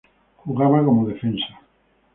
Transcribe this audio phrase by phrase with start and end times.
[0.45, 1.59] Jugaba como Defensa.